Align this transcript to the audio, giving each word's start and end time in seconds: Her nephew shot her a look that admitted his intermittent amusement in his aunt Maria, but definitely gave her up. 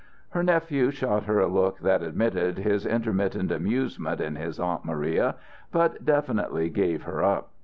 Her 0.29 0.41
nephew 0.41 0.89
shot 0.89 1.25
her 1.25 1.39
a 1.39 1.45
look 1.47 1.81
that 1.81 2.01
admitted 2.01 2.57
his 2.57 2.87
intermittent 2.87 3.51
amusement 3.51 4.19
in 4.19 4.35
his 4.35 4.59
aunt 4.59 4.83
Maria, 4.83 5.35
but 5.71 6.03
definitely 6.03 6.71
gave 6.71 7.03
her 7.03 7.23
up. 7.23 7.51